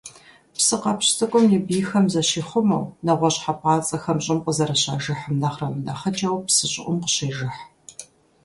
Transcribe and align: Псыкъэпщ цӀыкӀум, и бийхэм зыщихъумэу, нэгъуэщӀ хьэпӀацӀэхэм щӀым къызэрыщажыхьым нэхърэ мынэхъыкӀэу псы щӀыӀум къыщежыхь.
Псыкъэпщ 0.55 1.07
цӀыкӀум, 1.17 1.45
и 1.57 1.59
бийхэм 1.67 2.05
зыщихъумэу, 2.13 2.85
нэгъуэщӀ 3.05 3.39
хьэпӀацӀэхэм 3.43 4.17
щӀым 4.23 4.39
къызэрыщажыхьым 4.43 5.35
нэхърэ 5.41 5.67
мынэхъыкӀэу 5.71 6.37
псы 6.45 6.65
щӀыӀум 6.71 6.97
къыщежыхь. 7.03 7.59